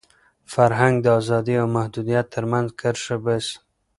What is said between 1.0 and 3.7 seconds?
د ازادۍ او محدودیت تر منځ کرښه باسي.